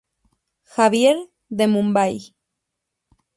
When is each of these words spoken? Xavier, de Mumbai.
Xavier, 0.75 1.17
de 1.59 1.67
Mumbai. 1.75 2.15